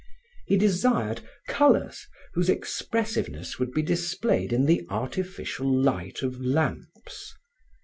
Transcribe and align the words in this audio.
He 0.47 0.57
desired 0.57 1.21
colors 1.47 2.07
whose 2.33 2.49
expressiveness 2.49 3.59
would 3.59 3.71
be 3.71 3.83
displayed 3.83 4.51
in 4.51 4.65
the 4.65 4.83
artificial 4.89 5.71
light 5.71 6.23
of 6.23 6.39
lamps. 6.41 7.35